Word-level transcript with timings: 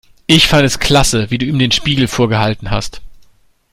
Ich 0.25 0.47
fand 0.47 0.63
es 0.63 0.79
klasse, 0.79 1.29
wie 1.29 1.37
du 1.37 1.45
ihm 1.45 1.59
den 1.59 1.71
Spiegel 1.71 2.07
vorgehalten 2.07 2.71
hast. 2.71 3.03